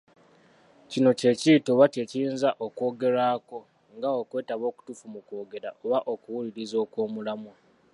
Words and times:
Kino 0.91 1.09
kye 1.19 1.31
kiyitibwa 1.39 1.71
oba 1.75 1.85
kye 1.93 2.03
kiyinza 2.09 2.49
okwogerwako 2.65 3.57
nga 3.95 4.09
okwetaba 4.19 4.65
okutuufu 4.71 5.05
mu 5.13 5.19
kwogera, 5.27 5.69
oba 5.83 5.99
okuwuliriza 6.13 6.77
okw'omulamwa. 6.85 7.53